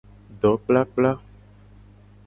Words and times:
Dokplakpla. 0.45 1.11